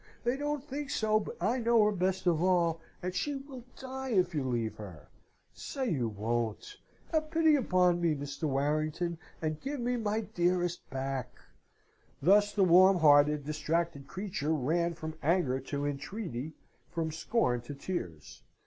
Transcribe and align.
They 0.23 0.35
don't 0.35 0.63
think 0.63 0.89
so 0.89 1.19
but 1.19 1.37
I 1.39 1.59
know 1.59 1.83
her 1.83 1.91
best 1.91 2.25
of 2.25 2.41
all, 2.41 2.81
and 3.03 3.13
she 3.13 3.35
will 3.35 3.63
die 3.79 4.09
if 4.09 4.33
you 4.33 4.43
leave 4.43 4.77
her. 4.77 5.09
Say 5.53 5.91
you 5.91 6.07
won't! 6.09 6.77
Have 7.11 7.29
pity 7.29 7.55
upon 7.55 8.01
me, 8.01 8.15
Mr. 8.15 8.45
Warrington, 8.45 9.19
and 9.43 9.61
give 9.61 9.79
me 9.79 9.97
my 9.97 10.21
dearest 10.21 10.89
back!" 10.89 11.29
Thus 12.19 12.51
the 12.51 12.63
warm 12.63 12.97
hearted, 12.97 13.45
distracted 13.45 14.07
creature 14.07 14.55
ran 14.55 14.95
from 14.95 15.19
anger 15.21 15.59
to 15.59 15.85
entreaty, 15.85 16.53
from 16.89 17.11
scorn 17.11 17.61
to 17.61 17.75
tears. 17.75 18.41